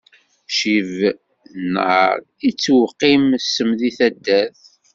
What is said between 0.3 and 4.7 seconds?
Ccib nnaṛ, ittewqim ssem di taddart.